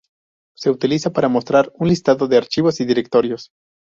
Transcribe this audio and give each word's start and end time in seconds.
Se 0.57 0.71
utiliza 0.71 1.11
para 1.13 1.29
mostrar 1.29 1.71
un 1.75 1.87
listado 1.89 2.27
de 2.27 2.35
archivos 2.37 2.79
y 2.81 2.85
directorios. 2.85 3.51